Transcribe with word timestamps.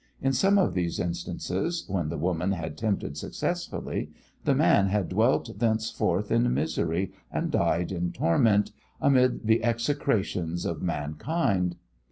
In 0.19 0.33
some 0.33 0.57
of 0.57 0.73
these 0.73 0.99
instances, 0.99 1.85
when 1.87 2.09
the 2.09 2.17
woman 2.17 2.53
had 2.53 2.75
tempted 2.75 3.17
successfully, 3.19 4.09
the 4.45 4.55
man 4.55 4.87
had 4.87 5.09
dwelt 5.09 5.51
thenceforth 5.59 6.31
in 6.31 6.51
misery 6.51 7.11
and 7.31 7.51
died 7.51 7.91
in 7.91 8.11
torment, 8.11 8.71
amid 8.99 9.45
the 9.45 9.63
execrations 9.63 10.65
of 10.65 10.81
mankind. 10.81 11.75